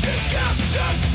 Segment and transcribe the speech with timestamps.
[0.00, 1.05] Disgusting!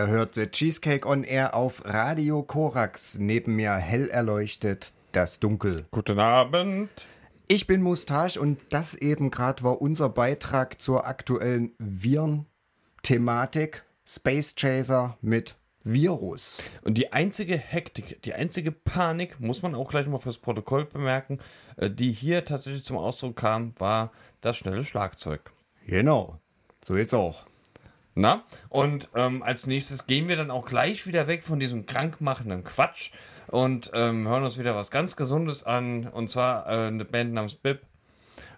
[0.00, 3.18] Ihr hört The Cheesecake on Air auf Radio Korax.
[3.18, 5.84] Neben mir hell erleuchtet das Dunkel.
[5.90, 6.88] Guten Abend.
[7.48, 13.84] Ich bin Mustache und das eben gerade war unser Beitrag zur aktuellen Viren-Thematik.
[14.06, 16.62] Space Chaser mit Virus.
[16.82, 21.40] Und die einzige Hektik, die einzige Panik, muss man auch gleich mal fürs Protokoll bemerken,
[21.76, 25.52] äh, die hier tatsächlich zum Ausdruck kam, war das schnelle Schlagzeug.
[25.86, 26.38] Genau,
[26.82, 27.49] so jetzt auch.
[28.14, 28.44] Na?
[28.68, 33.12] Und ähm, als nächstes gehen wir dann auch gleich wieder weg von diesem krankmachenden Quatsch
[33.46, 36.06] und ähm, hören uns wieder was ganz Gesundes an.
[36.08, 37.80] Und zwar äh, eine Band namens Bib.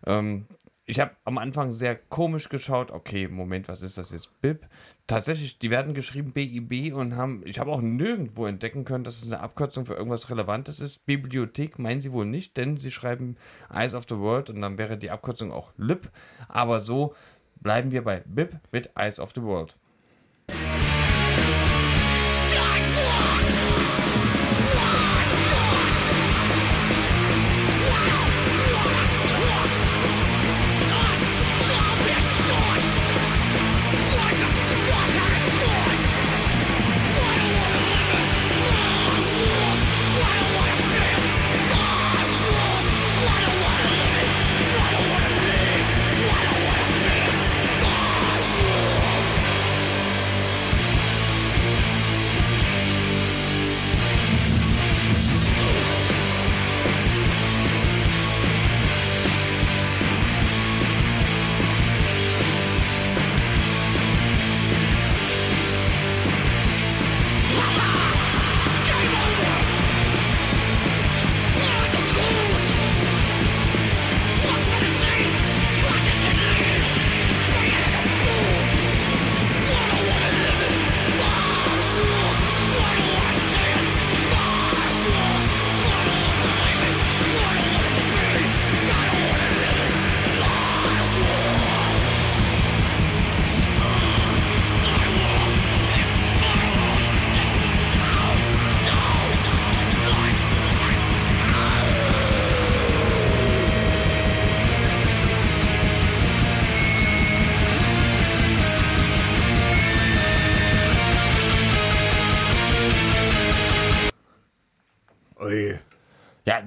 [0.06, 0.46] Ähm,
[0.84, 2.90] ich habe am Anfang sehr komisch geschaut.
[2.90, 4.40] Okay, Moment, was ist das jetzt?
[4.40, 4.66] Bib.
[5.06, 9.26] Tatsächlich, die werden geschrieben BIB und haben, ich habe auch nirgendwo entdecken können, dass es
[9.26, 11.06] eine Abkürzung für irgendwas Relevantes ist.
[11.06, 13.36] Bibliothek meinen sie wohl nicht, denn sie schreiben
[13.72, 16.10] Eyes of the World und dann wäre die Abkürzung auch LIB.
[16.48, 17.14] Aber so
[17.62, 19.76] bleiben wir bei Bib mit Eyes of the World.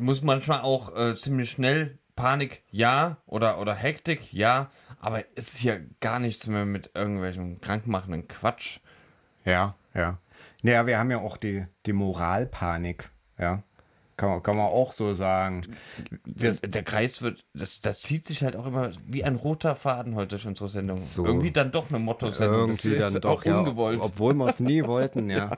[0.05, 4.69] Muss manchmal auch äh, ziemlich schnell Panik, ja, oder, oder Hektik, ja,
[5.01, 8.79] aber ist hier gar nichts mehr mit irgendwelchen krankmachenden Quatsch.
[9.43, 10.17] Ja, ja.
[10.61, 13.63] Naja, wir haben ja auch die, die Moralpanik, ja.
[14.17, 15.63] Kann man, kann man auch so sagen.
[16.23, 20.15] Wir, Der Kreis wird, das, das zieht sich halt auch immer wie ein roter Faden
[20.15, 20.97] heute durch unsere Sendung.
[20.97, 21.25] So.
[21.25, 22.69] Irgendwie dann doch eine Motto-Sendung.
[22.69, 23.99] irgendwie das dann doch, ja, ungewollt.
[24.01, 25.57] obwohl wir es nie wollten, ja.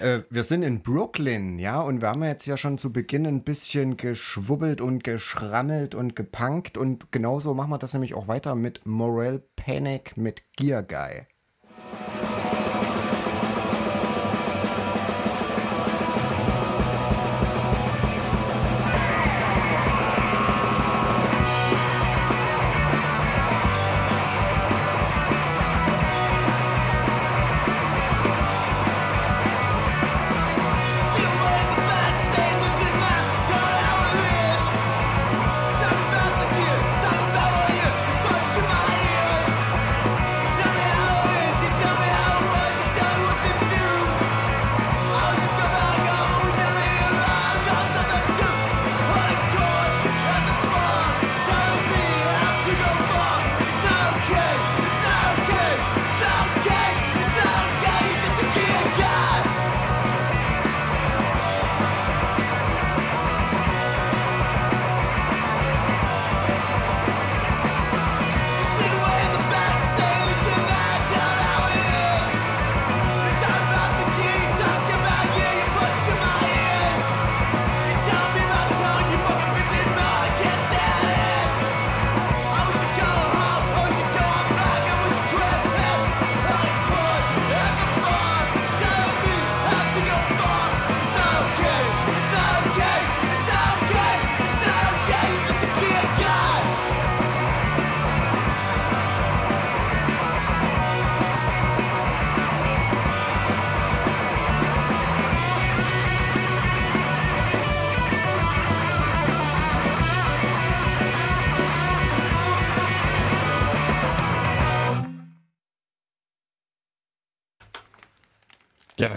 [0.00, 3.26] Äh, wir sind in Brooklyn, ja, und wir haben ja jetzt ja schon zu Beginn
[3.26, 8.54] ein bisschen geschwubbelt und geschrammelt und gepunkt und genauso machen wir das nämlich auch weiter
[8.54, 11.26] mit Morel Panic mit Gear Guy.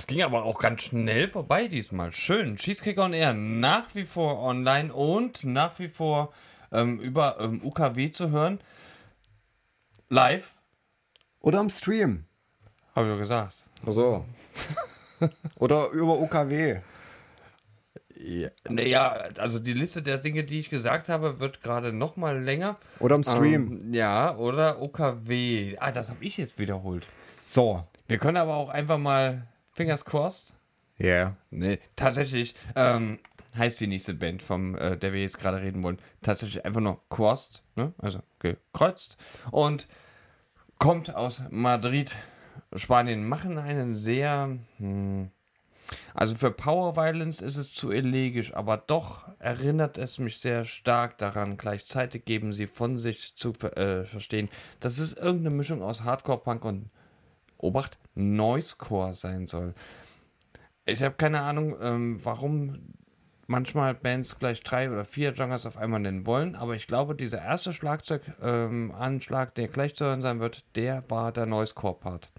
[0.10, 2.12] Ging aber auch ganz schnell vorbei diesmal.
[2.12, 2.58] Schön.
[2.58, 6.34] Cheesecake on Air nach wie vor online und nach wie vor
[6.72, 8.60] ähm, über ähm, UKW zu hören.
[10.10, 10.56] Live,
[11.42, 12.26] Oder am Stream.
[12.96, 13.64] habe ich doch gesagt.
[13.86, 14.26] So.
[15.60, 16.80] Oder über UKW.
[18.16, 22.42] Ja, naja, also die Liste der Dinge, die ich gesagt habe, wird gerade noch mal
[22.42, 22.78] länger.
[23.00, 23.80] Oder am Stream.
[23.84, 25.78] Ähm, ja, oder OKW.
[25.80, 27.06] Ah, das habe ich jetzt wiederholt.
[27.46, 27.84] So.
[28.08, 29.48] Wir können aber auch einfach mal
[29.80, 30.54] Fingers crossed.
[30.98, 31.08] Ja.
[31.08, 31.38] Yeah.
[31.52, 33.18] Nee, tatsächlich ähm,
[33.58, 37.00] heißt die nächste Band, vom äh, der wir jetzt gerade reden wollen, tatsächlich einfach nur
[37.10, 37.94] Crossed, ne?
[37.98, 39.16] also gekreuzt.
[39.52, 39.88] Und
[40.80, 42.14] kommt aus Madrid,
[42.76, 43.26] Spanien.
[43.26, 44.58] Machen einen sehr.
[44.80, 45.32] Hm,
[46.14, 51.18] also für Power Violence ist es zu elegisch, aber doch erinnert es mich sehr stark
[51.20, 51.56] daran.
[51.56, 54.50] Gleichzeitig geben sie von sich zu äh, verstehen,
[54.82, 56.90] dass es irgendeine Mischung aus Hardcore, Punk und
[57.60, 59.74] Obacht, Noisecore sein soll.
[60.86, 62.94] Ich habe keine Ahnung, ähm, warum
[63.48, 67.42] manchmal Bands gleich drei oder vier Genres auf einmal nennen wollen, aber ich glaube, dieser
[67.42, 72.30] erste Schlagzeuganschlag, ähm, der gleich zu hören sein wird, der war der Noisecore-Part.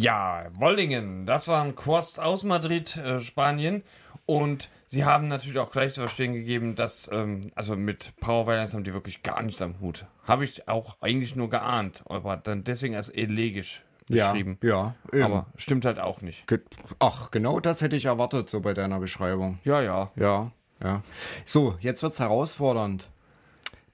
[0.00, 3.82] Ja, Wollingen, das waren Quasts aus Madrid, äh, Spanien.
[4.26, 8.74] Und sie haben natürlich auch gleich zu verstehen gegeben, dass, ähm, also mit Power Violence
[8.74, 10.06] haben die wirklich gar nichts am Hut.
[10.22, 14.58] Habe ich auch eigentlich nur geahnt, aber dann deswegen als elegisch beschrieben.
[14.62, 15.24] Ja, ja.
[15.24, 16.46] Aber stimmt halt auch nicht.
[16.46, 16.60] Ge
[17.00, 19.58] Ach, genau das hätte ich erwartet, so bei deiner Beschreibung.
[19.64, 20.12] Ja, ja.
[20.14, 21.02] Ja, ja.
[21.44, 23.08] So, jetzt wird's herausfordernd.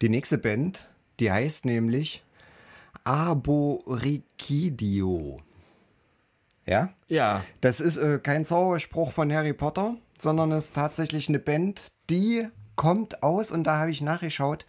[0.03, 0.87] Die nächste Band,
[1.19, 2.23] die heißt nämlich
[3.05, 5.41] Arborikidio.
[6.67, 6.91] Ja?
[7.09, 7.45] Ja.
[7.61, 13.23] Das ist äh, kein Zauberspruch von Harry Potter, sondern ist tatsächlich eine Band, die kommt
[13.23, 14.67] aus, und da habe ich nachgeschaut,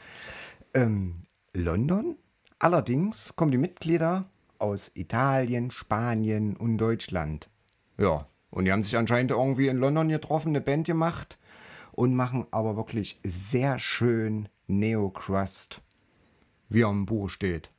[0.73, 1.23] ähm,
[1.53, 2.17] London.
[2.59, 4.25] Allerdings kommen die Mitglieder
[4.59, 7.49] aus Italien, Spanien und Deutschland.
[7.97, 11.37] Ja, und die haben sich anscheinend irgendwie in London getroffen, eine Band gemacht
[11.91, 15.81] und machen aber wirklich sehr schön Neocrust,
[16.69, 17.69] wie im Buch steht.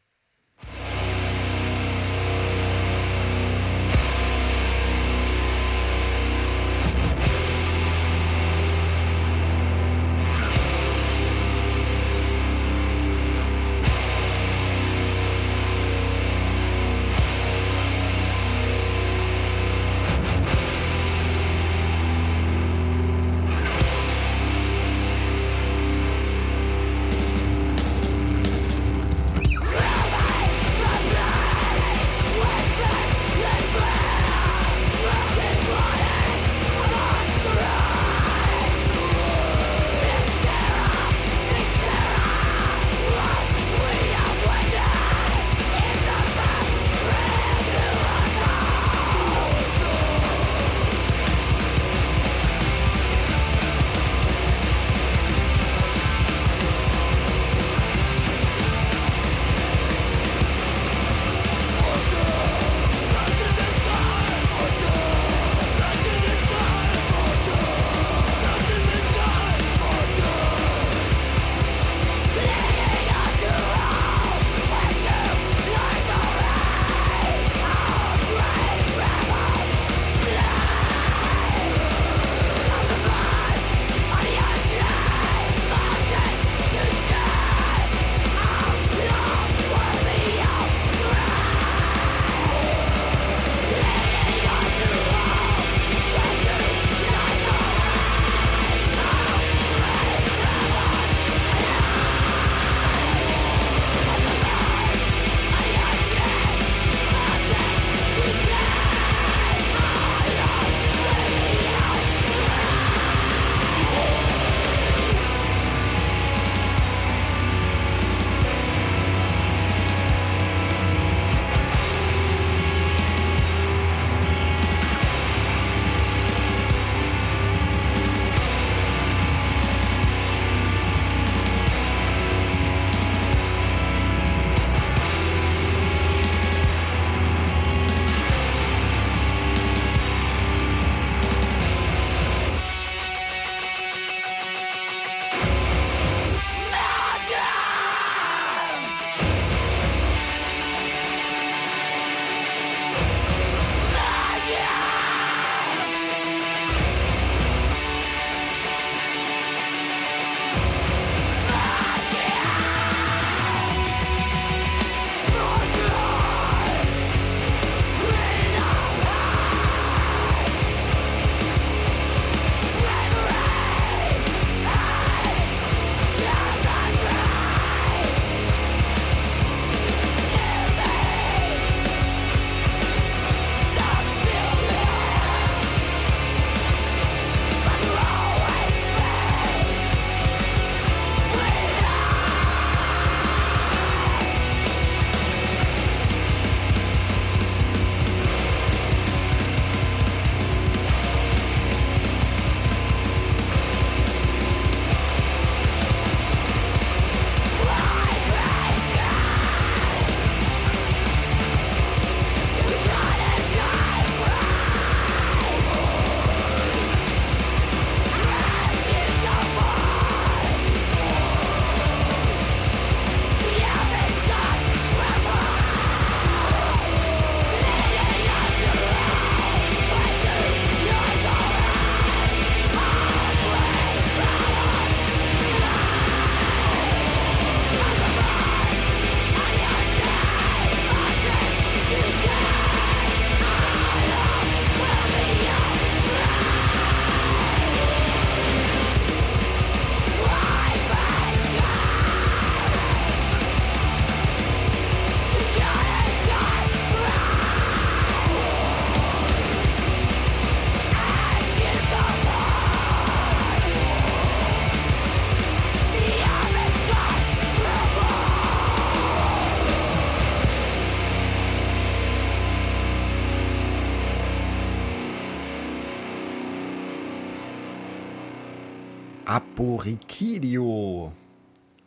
[279.56, 281.14] Aborikidio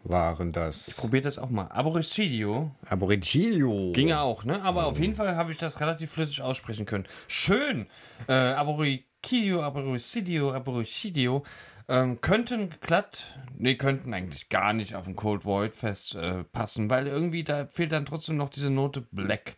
[0.04, 0.96] waren das.
[0.96, 1.68] Probiert das auch mal.
[1.68, 3.92] Aboricidio Aborikidio.
[3.92, 4.60] ging auch, ne?
[4.64, 7.06] Aber auf jeden Fall habe ich das relativ flüssig aussprechen können.
[7.28, 7.86] Schön.
[8.28, 11.44] Äh, Aboricidio, Aboricidio, Aboricidio.
[11.88, 13.22] Ähm, könnten glatt,
[13.56, 17.68] nee, könnten eigentlich gar nicht auf ein Cold Void Fest äh, passen, weil irgendwie da
[17.68, 19.58] fehlt dann trotzdem noch diese Note Black.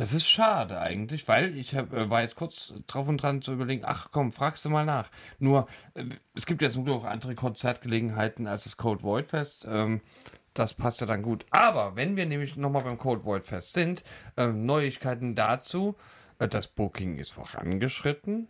[0.00, 3.52] Das ist schade eigentlich, weil ich hab, äh, war jetzt kurz drauf und dran zu
[3.52, 5.10] überlegen, ach komm, fragst du mal nach.
[5.38, 9.66] Nur, äh, es gibt ja zum Glück auch andere Konzertgelegenheiten als das Cold Void Fest.
[9.68, 10.00] Ähm,
[10.54, 11.44] das passt ja dann gut.
[11.50, 14.02] Aber wenn wir nämlich nochmal beim Cold Void Fest sind,
[14.38, 15.96] ähm, Neuigkeiten dazu.
[16.38, 18.48] Äh, das Booking ist vorangeschritten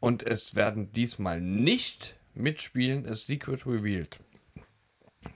[0.00, 4.18] und es werden diesmal nicht mitspielen, das Secret Revealed.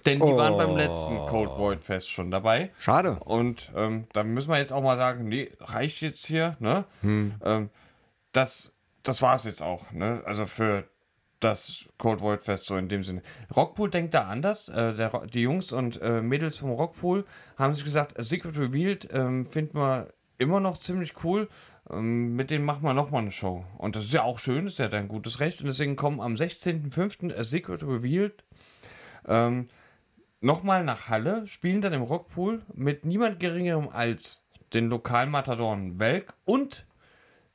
[0.06, 2.70] Denn die waren beim letzten Cold Void Fest schon dabei.
[2.78, 3.18] Schade.
[3.24, 6.84] Und ähm, da müssen wir jetzt auch mal sagen, nee, reicht jetzt hier, ne?
[7.44, 7.70] Ähm,
[8.32, 10.22] das, das war es jetzt auch, ne?
[10.24, 10.84] Also für
[11.40, 13.22] das Cold Void Fest so in dem Sinne.
[13.54, 14.68] Rockpool denkt da anders.
[14.68, 17.24] Äh, der, die Jungs und äh, Mädels vom Rockpool
[17.56, 21.48] haben sich gesagt, Secret Revealed ähm, finden wir immer noch ziemlich cool.
[21.90, 23.64] Ähm, mit denen machen wir nochmal eine Show.
[23.78, 25.60] Und das ist ja auch schön, ist ja dein gutes Recht.
[25.60, 27.36] Und deswegen kommen am 16.05.
[27.36, 28.44] A Secret Revealed
[29.26, 29.68] ähm,
[30.40, 36.86] nochmal nach Halle, spielen dann im Rockpool mit niemand geringerem als den Lokalmatadoren Welk und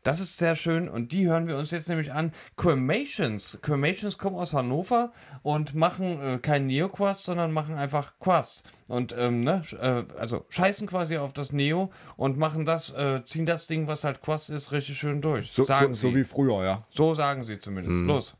[0.03, 2.31] das ist sehr schön und die hören wir uns jetzt nämlich an.
[2.55, 3.59] Cremations.
[3.61, 8.63] Cremations kommen aus Hannover und machen äh, kein Neo-Quast, sondern machen einfach Quast.
[8.87, 13.25] Und ähm, ne, sch- äh, also scheißen quasi auf das Neo und machen das, äh,
[13.25, 15.51] ziehen das Ding, was halt Quast ist, richtig schön durch.
[15.51, 16.83] So, sagen so, so wie früher, ja.
[16.89, 17.97] so sagen sie zumindest.
[18.05, 18.37] Los.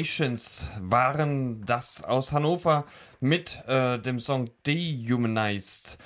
[0.00, 2.86] Cremations waren das aus Hannover
[3.20, 5.98] mit äh, dem Song Dehumanized.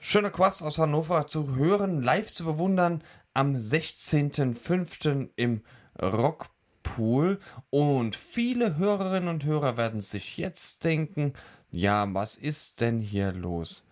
[0.00, 3.02] Schöner Quast aus Hannover zu hören, live zu bewundern
[3.34, 5.28] am 16.05.
[5.36, 5.60] im
[6.00, 7.38] Rockpool.
[7.68, 11.34] Und viele Hörerinnen und Hörer werden sich jetzt denken,
[11.70, 13.83] ja, was ist denn hier los?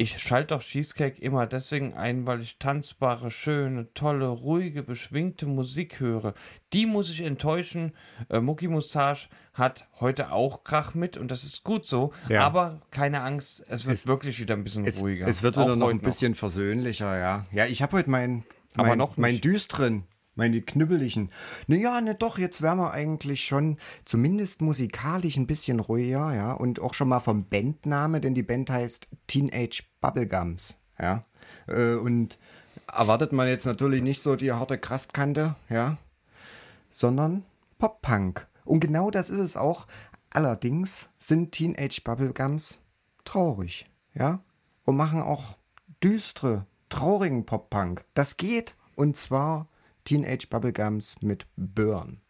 [0.00, 6.00] Ich schalte doch Cheesecake immer deswegen ein, weil ich tanzbare, schöne, tolle, ruhige, beschwingte Musik
[6.00, 6.32] höre.
[6.72, 7.92] Die muss ich enttäuschen.
[8.30, 12.14] Äh, Mucki Mustache hat heute auch Krach mit und das ist gut so.
[12.30, 12.46] Ja.
[12.46, 15.26] Aber keine Angst, es wird wirklich wieder ein bisschen Es, ruhiger.
[15.26, 17.44] es wird wieder noch ein bisschen versöhnlicher, ja.
[17.52, 18.44] Ja, ich habe heute meinen
[18.76, 21.30] mein, noch mein düsteren, meine knüppeligen.
[21.66, 26.52] Naja, ne doch, jetzt wären wir eigentlich schon zumindest musikalisch ein bisschen ruhiger, ja.
[26.52, 31.24] Und auch schon mal vom Bandname, denn die Band heißt Teenage Bubblegums, ja.
[31.66, 32.38] Äh, und
[32.92, 35.98] erwartet man jetzt natürlich nicht so die harte Krastkante, ja,
[36.90, 37.44] sondern
[37.78, 38.46] Pop-Punk.
[38.64, 39.86] Und genau das ist es auch.
[40.30, 42.78] Allerdings sind Teenage Bubblegums
[43.24, 44.40] traurig, ja?
[44.84, 45.56] Und machen auch
[46.02, 48.04] düstere, traurigen Pop-Punk.
[48.14, 48.74] Das geht.
[48.96, 49.66] Und zwar
[50.04, 52.20] Teenage Bubblegums mit Burn.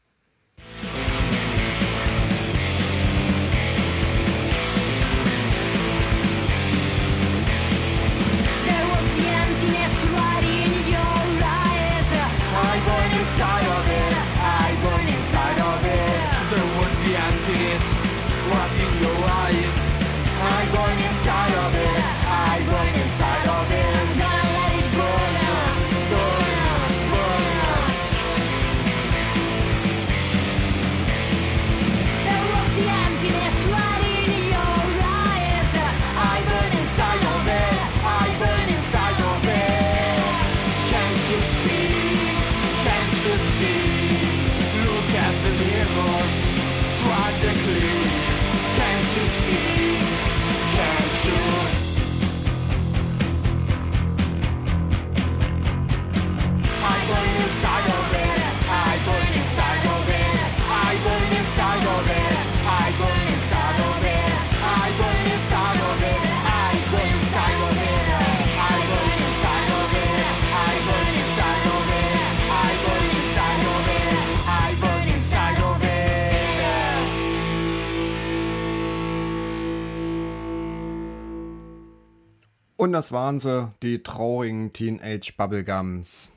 [82.80, 86.30] Und das waren sie, die traurigen Teenage Bubblegums.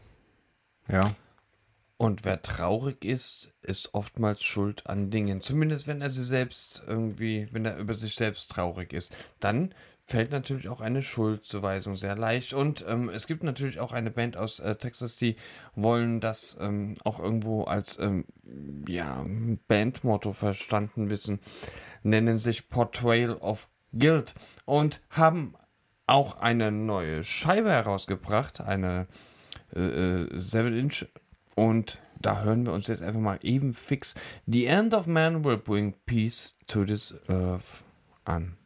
[0.90, 1.16] Ja.
[1.96, 5.40] Und wer traurig ist, ist oftmals schuld an Dingen.
[5.40, 9.16] Zumindest wenn er sie selbst irgendwie, wenn er über sich selbst traurig ist.
[9.40, 9.74] Dann
[10.06, 12.54] fällt natürlich auch eine Schuldzuweisung sehr leicht.
[12.54, 15.38] Und ähm, es gibt natürlich auch eine Band aus äh, Texas, die
[15.76, 18.26] wollen das ähm, auch irgendwo als ähm,
[18.86, 19.26] ja,
[19.70, 21.40] Bandmotto verstanden wissen.
[22.02, 25.56] Nennen sich Portrayal of Guilt und haben
[26.08, 29.08] auch eine neue Scheibe herausgebracht, eine
[29.74, 31.08] äh, 7-Inch.
[31.56, 34.16] Und da hören wir uns jetzt einfach mal eben fix
[34.48, 37.84] The End of Man will bring peace to this earth
[38.26, 38.58] an.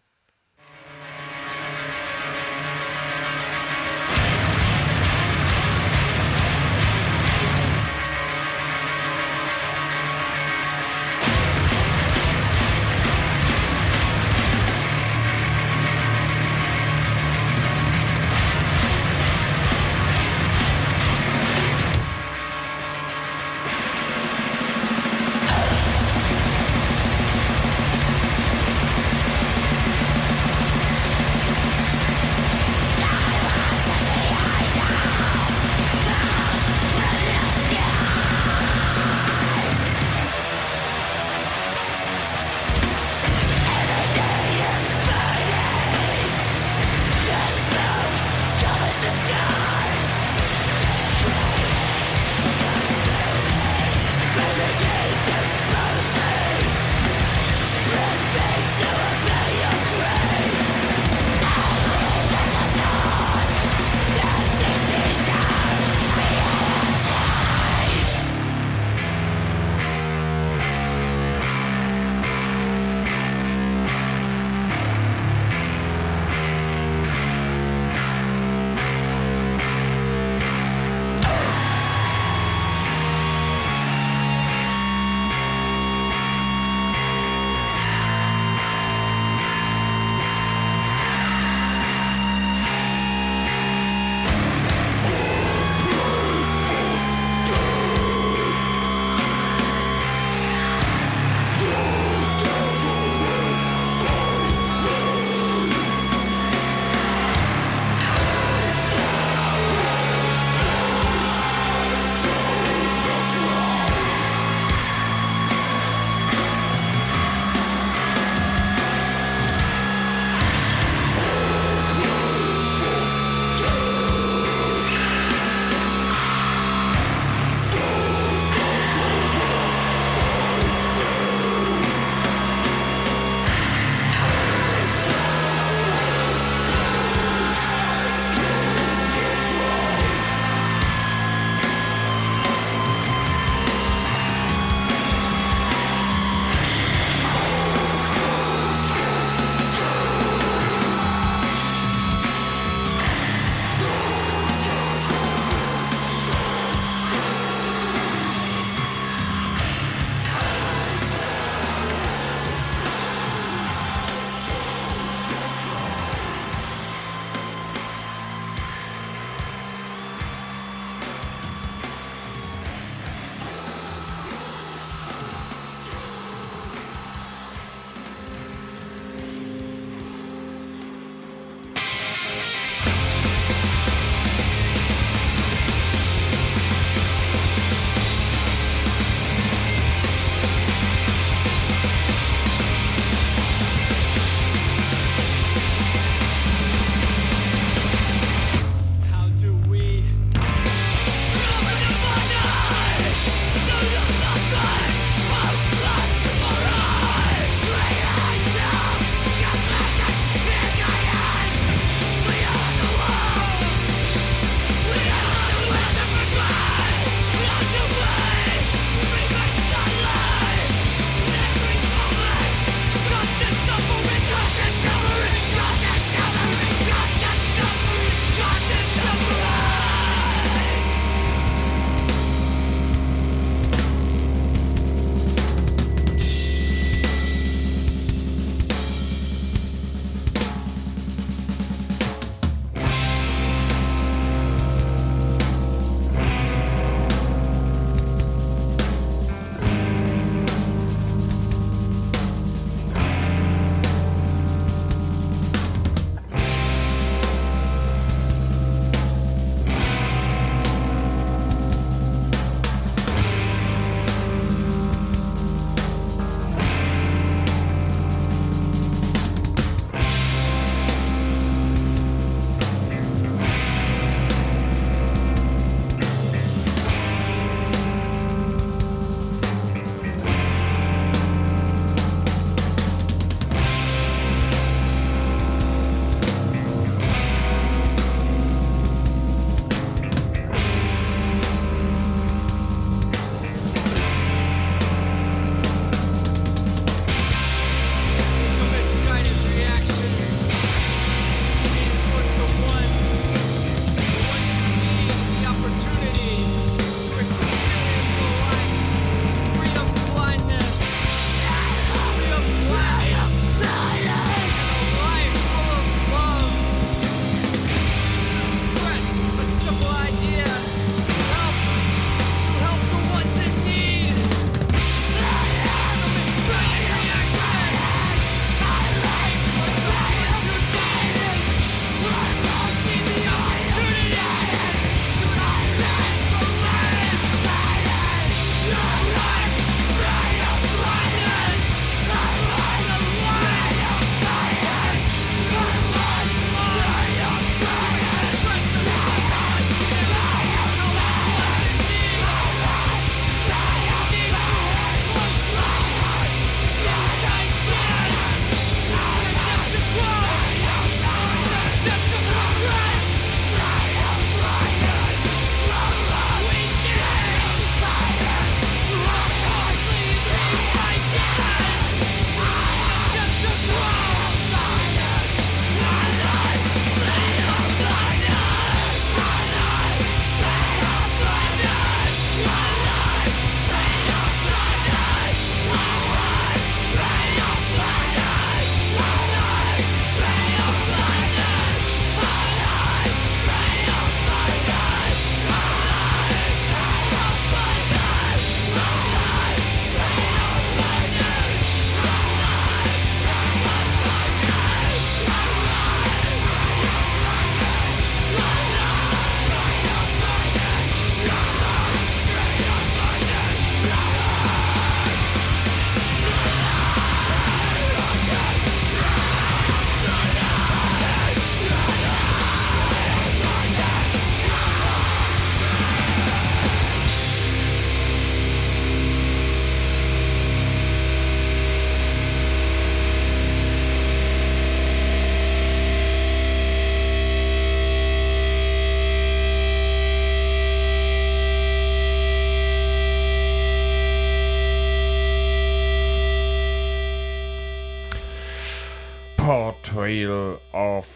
[449.48, 451.08] Trail of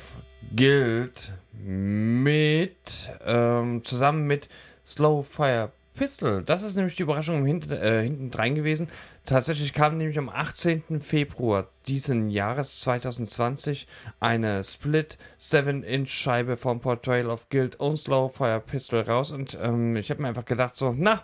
[0.55, 4.47] Guild mit ähm, zusammen mit
[4.85, 6.41] Slow Fire Pistol.
[6.41, 8.87] Das ist nämlich die Überraschung hinten, äh, hinten dran gewesen.
[9.25, 11.01] Tatsächlich kam nämlich am 18.
[11.01, 13.85] Februar diesen Jahres 2020
[14.21, 19.97] eine Split 7-Inch Scheibe vom Portrayal of Guild und Slow Fire Pistol raus und ähm,
[19.97, 21.23] ich habe mir einfach gedacht so, na,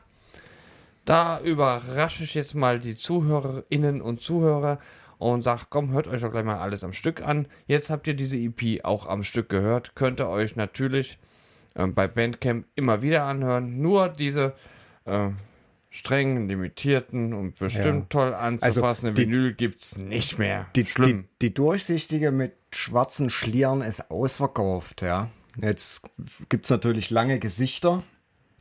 [1.06, 4.80] da überrasche ich jetzt mal die Zuhörerinnen und Zuhörer
[5.17, 7.47] und sag, komm, hört euch doch gleich mal alles am Stück an.
[7.65, 9.95] Jetzt habt ihr diese EP auch am Stück gehört.
[9.95, 11.17] Könnt ihr euch natürlich
[11.75, 13.82] ähm, bei Bandcamp immer wieder anhören.
[13.82, 14.53] Nur diese
[15.06, 15.30] äh,
[15.89, 18.19] streng limitierten und bestimmt Ja.
[18.21, 20.67] toll anzufassende Also die- Vinyl gibt's nicht mehr.
[20.75, 21.25] Die, Schlimm.
[21.41, 25.30] Die, die durchsichtige mit schwarzen Schlieren ist ausverkauft, ja.
[25.60, 26.01] Jetzt
[26.49, 28.03] gibt es natürlich lange Gesichter.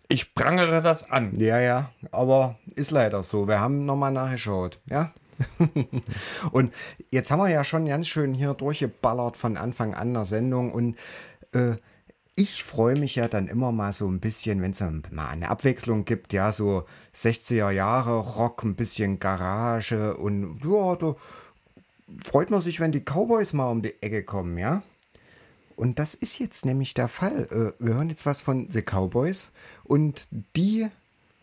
[0.08, 1.38] Ich prangere das an.
[1.38, 3.48] Ja, ja, aber ist leider so.
[3.48, 5.12] Wir haben nochmal nachgeschaut, ja.
[6.52, 6.72] und
[7.10, 10.96] jetzt haben wir ja schon ganz schön hier durchgeballert von Anfang an der Sendung und
[11.52, 11.76] äh,
[12.38, 16.04] ich freue mich ja dann immer mal so ein bisschen, wenn es mal eine Abwechslung
[16.04, 21.16] gibt, ja, so 60er Jahre Rock, ein bisschen Garage und ja, da
[22.24, 24.82] freut man sich, wenn die Cowboys mal um die Ecke kommen, ja.
[25.76, 27.48] Und das ist jetzt nämlich der Fall.
[27.50, 29.50] Äh, Wir hören jetzt was von The Cowboys
[29.84, 30.88] und die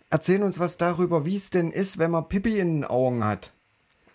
[0.09, 3.51] erzählen uns was darüber, wie es denn ist, wenn man Pipi in den Augen hat.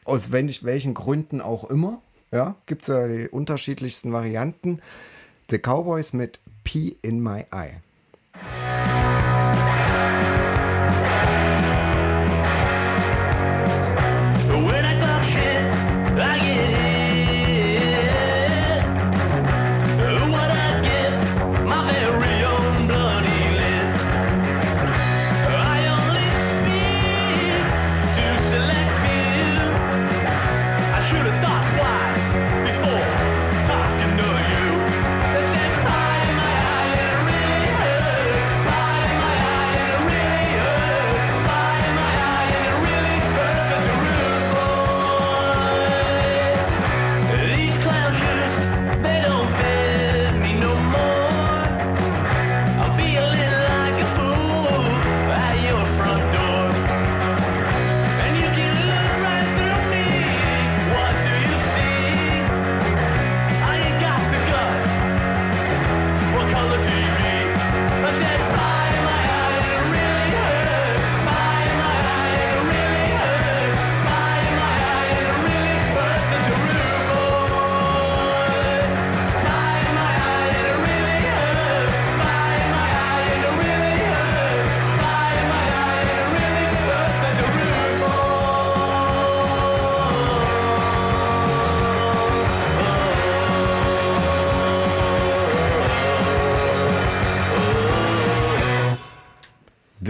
[0.09, 2.01] Aus welchen Gründen auch immer.
[2.33, 4.81] Ja, gibt es ja die unterschiedlichsten Varianten.
[5.51, 7.83] The Cowboys mit Pee in My Eye.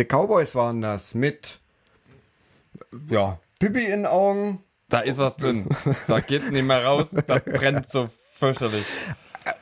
[0.09, 1.61] Cowboys waren das mit,
[3.09, 4.63] ja, Pipi in den Augen.
[4.89, 5.69] Da ist was drin.
[6.07, 7.09] Da geht nicht mehr raus.
[7.27, 8.87] Da brennt so fürchterlich.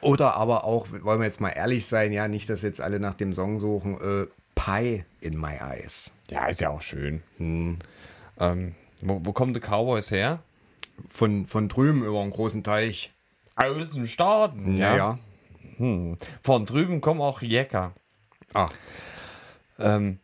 [0.01, 3.15] Oder aber auch, wollen wir jetzt mal ehrlich sein, ja, nicht, dass jetzt alle nach
[3.15, 6.13] dem Song suchen, äh, Pie in My Eyes.
[6.31, 7.23] Ja, ist ja auch schön.
[7.39, 10.41] Ähm, wo, wo kommen die Cowboys her?
[11.09, 13.13] Von, von drüben über einen großen Teich.
[13.57, 14.77] Aus den Staaten.
[14.77, 15.19] Ja, ja.
[16.43, 17.93] Von drüben kommen auch Jäcker.
[18.55, 18.69] Ah,
[19.79, 20.21] Ähm,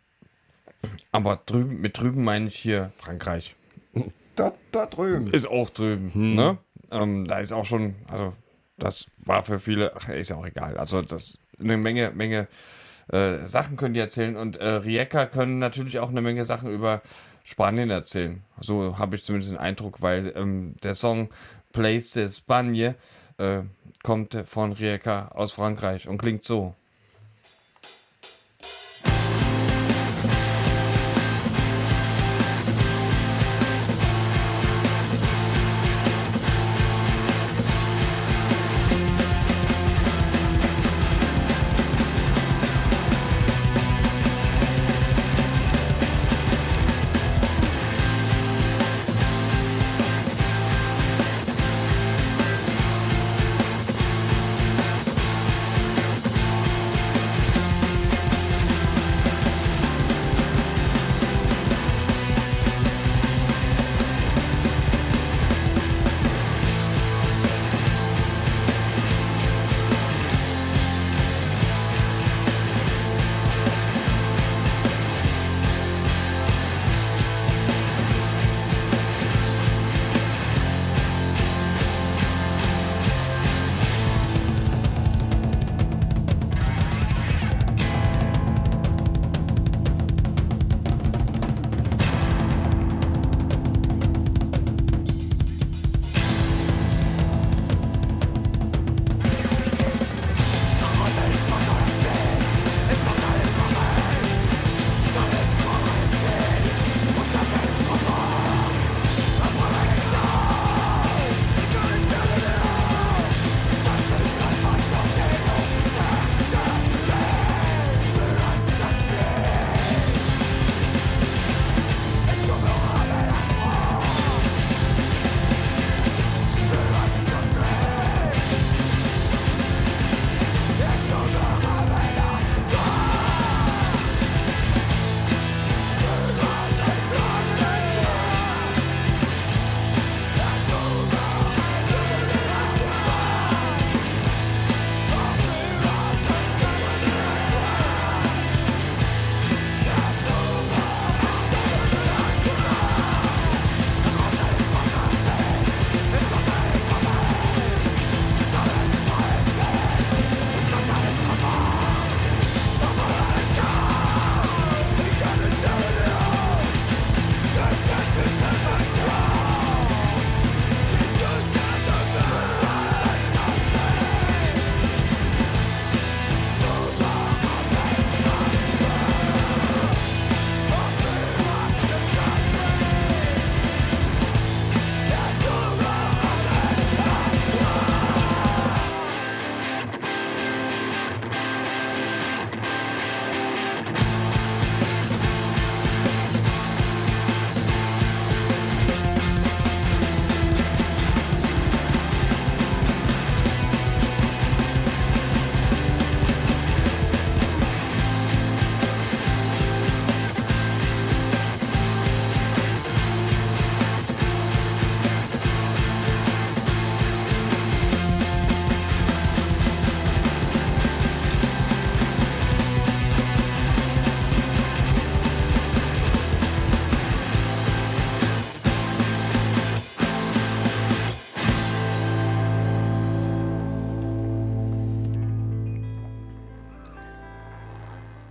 [1.11, 3.55] aber drüben, mit drüben meine ich hier Frankreich.
[4.37, 5.33] da, da drüben.
[5.33, 6.35] Ist auch drüben.
[6.35, 6.59] Ne?
[6.91, 8.35] Ähm, da ist auch schon, also
[8.79, 10.77] das war für viele, ach, ist ja auch egal.
[10.77, 12.49] Also das eine Menge, Menge
[13.13, 17.03] äh, Sachen können die erzählen und äh, Rijeka können natürlich auch eine Menge Sachen über
[17.45, 18.43] Spanien erzählen.
[18.61, 21.31] So habe ich zumindest den Eindruck, weil ähm, der Song
[21.73, 22.95] Place de Espagne
[23.39, 23.63] äh,
[24.03, 26.75] kommt von Rijeka aus Frankreich und klingt so.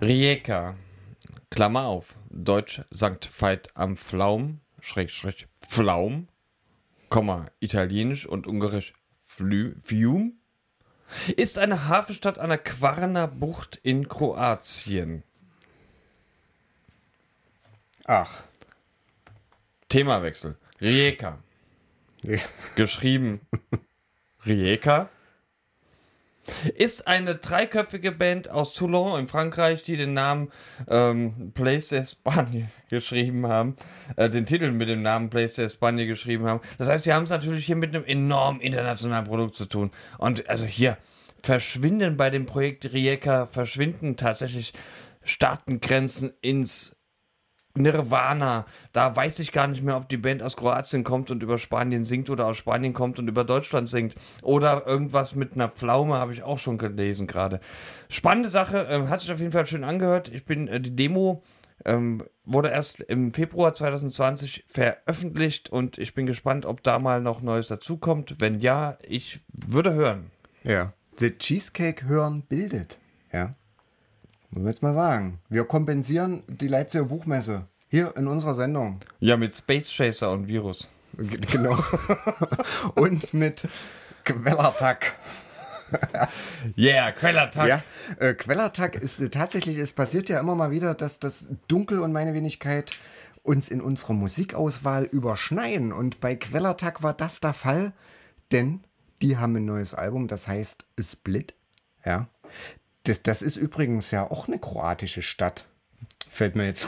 [0.02, 0.76] Rijeka,
[1.52, 6.28] Klammer auf, Deutsch Sankt Veit am Pflaum, Schrägstrich Pflaum,
[7.10, 8.94] Komma, Italienisch und Ungarisch
[9.26, 10.40] Flü, Fium,
[11.38, 15.22] ist eine Hafenstadt an der Quarner Bucht in Kroatien.
[18.06, 18.44] Ach.
[19.88, 20.58] Themawechsel.
[20.82, 21.38] Rijeka,
[22.76, 23.42] geschrieben
[24.48, 25.10] Rijeka,
[26.76, 30.52] ist eine dreiköpfige Band aus Toulon in Frankreich, die den Namen
[30.90, 33.76] ähm, Place Espagne geschrieben haben,
[34.16, 36.62] äh, den Titel mit dem Namen Place Espagne geschrieben haben.
[36.78, 39.92] Das heißt, wir haben es natürlich hier mit einem enorm internationalen Produkt zu tun.
[40.18, 40.98] Und also hier
[41.44, 44.74] verschwinden bei dem Projekt Rijeka, verschwinden tatsächlich
[45.24, 46.96] Staatengrenzen ins
[47.76, 48.66] Nirvana.
[48.94, 52.06] Da weiß ich gar nicht mehr, ob die Band aus Kroatien kommt und über Spanien
[52.06, 54.16] singt oder aus Spanien kommt und über Deutschland singt.
[54.42, 57.60] Oder irgendwas mit einer Pflaume habe ich auch schon gelesen gerade.
[58.10, 60.30] Spannende Sache, ähm, hat sich auf jeden Fall schön angehört.
[60.34, 61.44] Ich bin, äh, die Demo
[61.86, 67.42] ähm, wurde erst im Februar 2020 veröffentlicht und ich bin gespannt, ob da mal noch
[67.42, 68.36] Neues dazukommt.
[68.40, 70.32] Wenn ja, ich würde hören.
[70.64, 70.94] Ja.
[71.18, 72.98] The Cheesecake hören bildet.
[73.32, 73.56] Ja.
[74.52, 75.40] Muss man jetzt mal sagen.
[75.50, 77.68] Wir kompensieren die Leipziger Buchmesse.
[77.88, 79.00] Hier in unserer Sendung.
[79.20, 80.90] Ja, mit Space Chaser und Virus.
[81.18, 81.78] Genau.
[82.96, 83.68] Und mit
[84.24, 85.14] Quellertag.
[86.78, 87.68] Yeah, Quellertag.
[87.68, 87.84] Ja,
[88.18, 92.14] äh, Quellertag ist äh, tatsächlich, es passiert ja immer mal wieder, dass das Dunkel und
[92.14, 92.92] meine Wenigkeit
[93.44, 95.92] uns in unserer Musikauswahl überschneiden.
[95.92, 97.92] Und bei Quellertag war das der Fall,
[98.54, 98.86] denn
[99.22, 101.54] die haben ein neues Album, das heißt Split.
[102.06, 102.28] Ja.
[103.04, 105.66] Das, das ist übrigens ja auch eine kroatische Stadt.
[106.30, 106.88] Fällt mir jetzt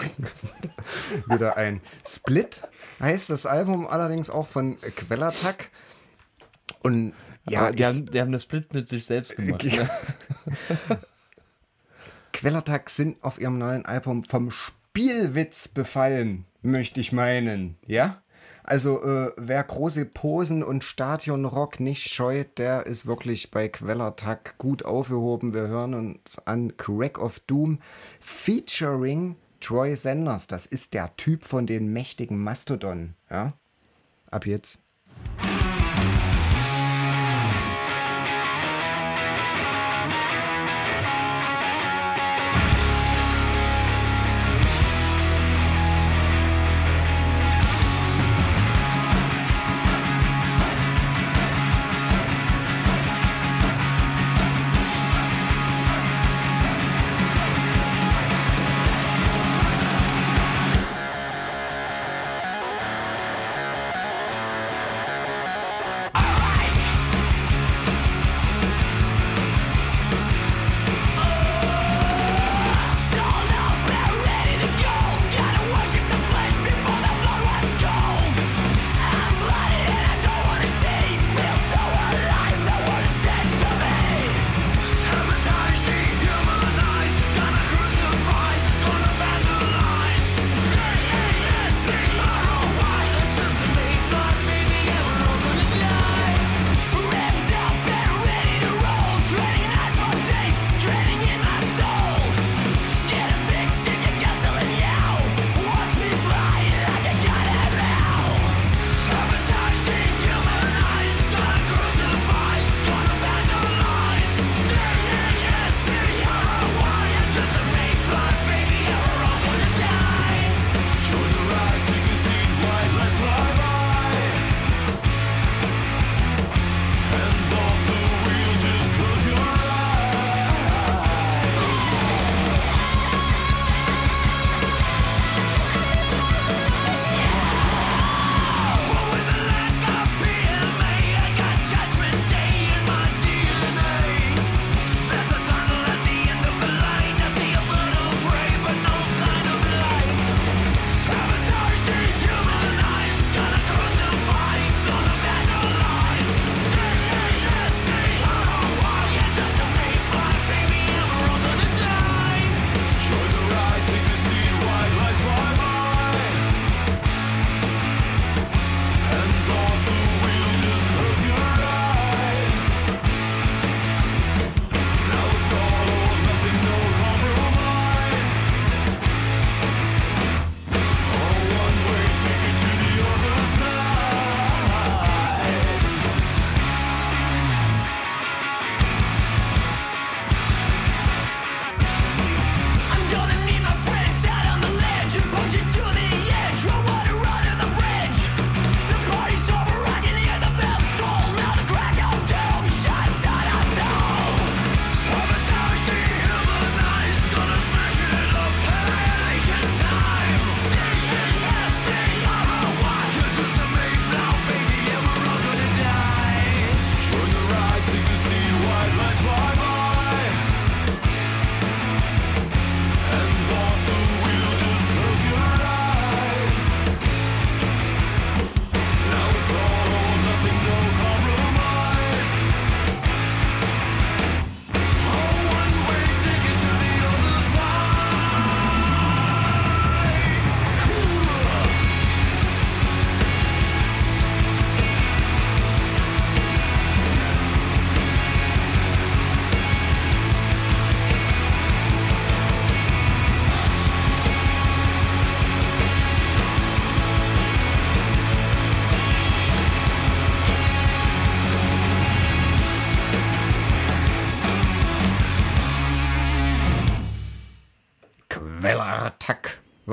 [1.27, 1.81] wieder ein.
[2.07, 2.61] Split
[2.99, 5.69] heißt das Album allerdings auch von Quellertag.
[6.81, 7.13] Und
[7.49, 9.63] ja, die, ich- haben, die haben das Split mit sich selbst gemacht.
[9.63, 9.83] Ja.
[9.83, 9.89] Ne?
[12.31, 17.77] Quellertag sind auf ihrem neuen Album vom Spielwitz befallen, möchte ich meinen.
[17.85, 18.22] Ja?
[18.63, 24.85] Also, äh, wer große Posen und Stadionrock nicht scheut, der ist wirklich bei Quellertag gut
[24.85, 25.53] aufgehoben.
[25.53, 27.79] Wir hören uns an Crack of Doom
[28.21, 30.47] featuring Troy Sanders.
[30.47, 33.15] Das ist der Typ von den mächtigen Mastodon.
[33.29, 33.53] Ja?
[34.31, 34.79] Ab jetzt.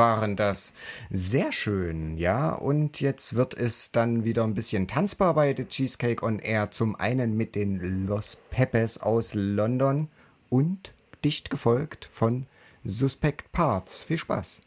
[0.00, 0.72] Waren das.
[1.10, 2.52] Sehr schön, ja.
[2.52, 6.70] Und jetzt wird es dann wieder ein bisschen tanzbar bei The Cheesecake on Air.
[6.70, 10.08] Zum einen mit den Los Pepes aus London
[10.48, 12.46] und dicht gefolgt von
[12.82, 14.02] Suspect Parts.
[14.02, 14.62] Viel Spaß.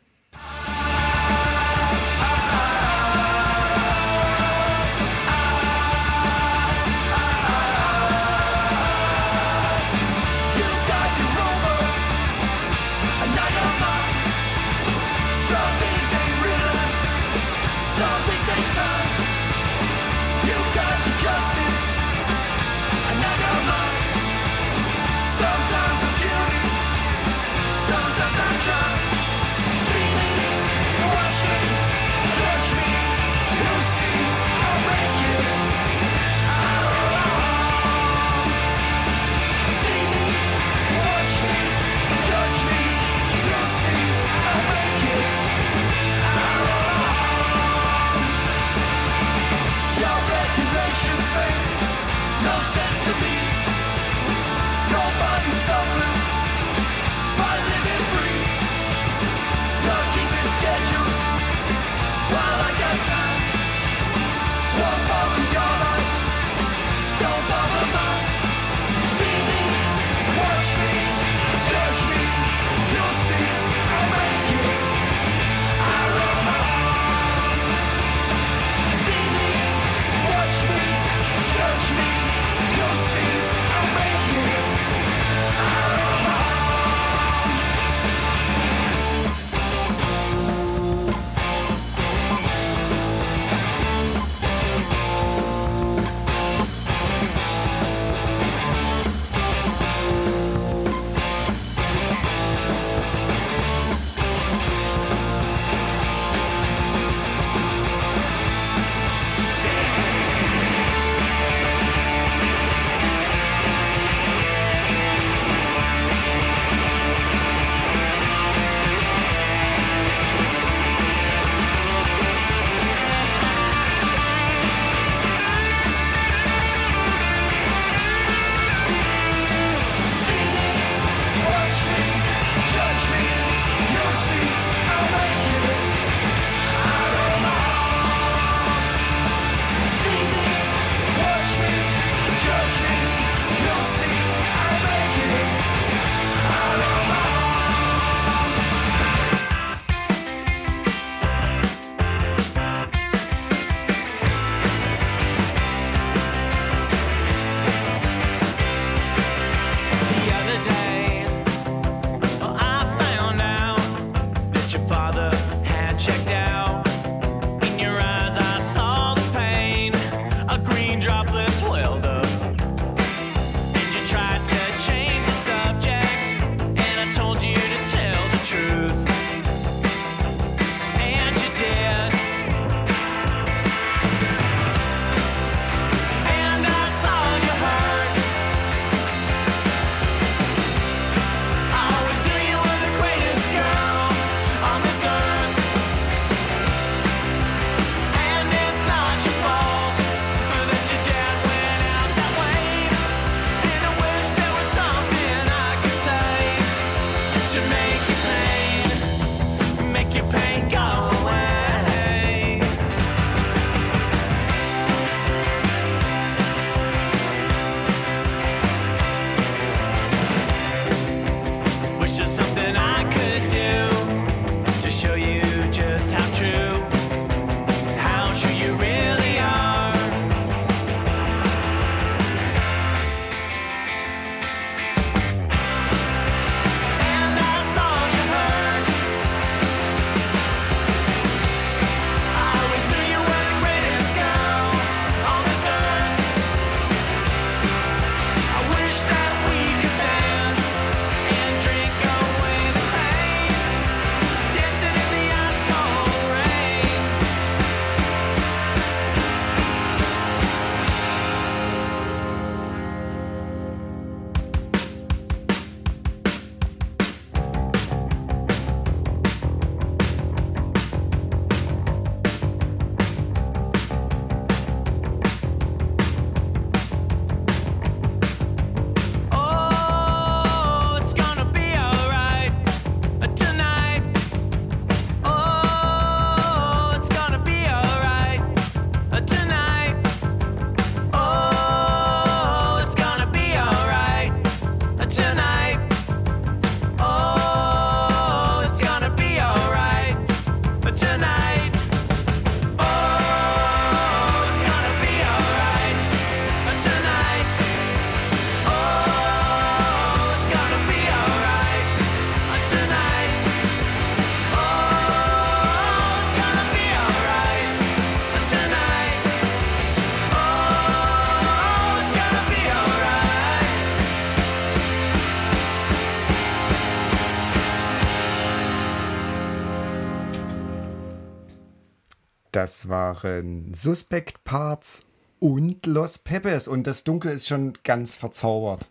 [332.84, 335.06] Das waren Suspect Parts
[335.40, 336.68] und Los Pepes.
[336.68, 338.90] Und das Dunkel ist schon ganz verzaubert.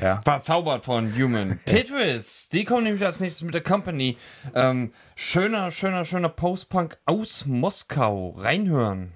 [0.00, 0.22] Ja.
[0.24, 2.48] Verzaubert von Human Tetris.
[2.48, 4.16] Die kommen nämlich als nächstes mit der Company.
[4.54, 8.30] Ähm, schöner, schöner, schöner Post-Punk aus Moskau.
[8.38, 9.12] Reinhören.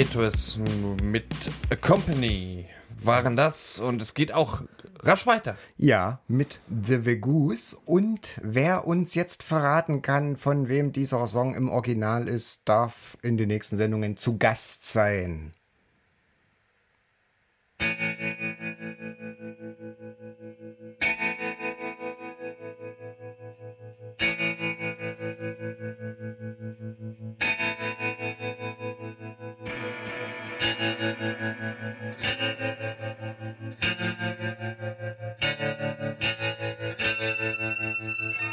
[0.00, 0.58] Tetris
[1.02, 1.26] mit
[1.68, 2.64] A Company
[3.04, 4.62] waren das und es geht auch
[5.00, 5.58] rasch weiter.
[5.76, 7.76] Ja, mit The Vegus.
[7.84, 13.36] Und wer uns jetzt verraten kann, von wem dieser Song im Original ist, darf in
[13.36, 15.52] den nächsten Sendungen zu Gast sein.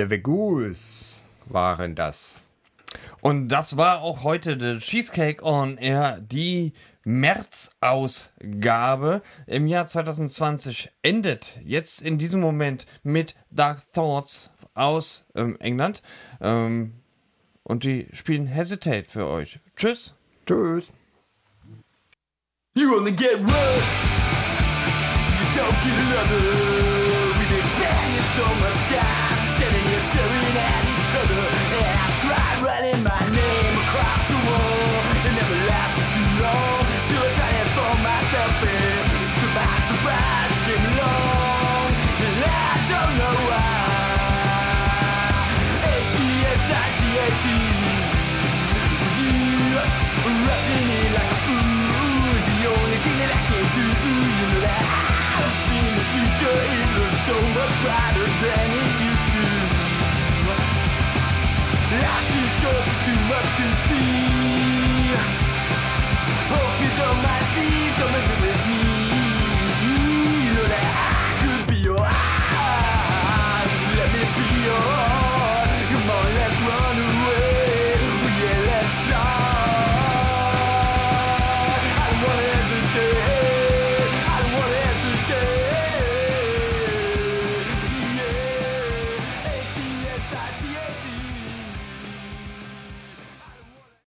[0.00, 2.40] The Vegoos waren das.
[3.20, 6.72] Und das war auch heute der Cheesecake on Air, die
[7.04, 16.00] März-Ausgabe im Jahr 2020 endet jetzt in diesem Moment mit Dark Thoughts aus ähm, England.
[16.40, 16.94] Ähm,
[17.62, 19.60] und die spielen Hesitate für euch.
[19.76, 20.14] Tschüss.
[20.46, 20.94] Tschüss.
[22.74, 23.50] You only get one.
[25.36, 26.79] You don't get another.